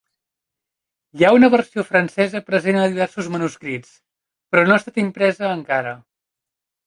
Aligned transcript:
Hi 1.17 1.25
ha 1.25 1.33
una 1.39 1.49
versió 1.55 1.83
francesa 1.89 2.41
present 2.47 2.79
a 2.79 2.87
diversos 2.95 3.29
manuscrits, 3.35 3.93
però 4.55 4.63
no 4.69 4.75
ha 4.77 4.81
estat 4.83 4.97
impresa 5.03 5.55
encara. 5.59 5.95